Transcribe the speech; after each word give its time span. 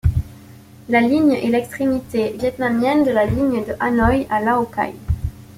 La 0.89 0.99
ligne 0.99 1.33
est 1.33 1.51
l’extrémité 1.51 2.31
vietnamienne 2.31 3.03
de 3.03 3.11
la 3.11 3.27
ligne 3.27 3.63
de 3.63 3.75
Hanoï 3.79 4.25
à 4.31 4.41
Lào 4.41 4.65
Cai. 4.65 4.95